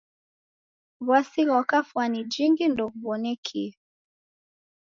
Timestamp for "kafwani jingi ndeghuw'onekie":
1.69-3.69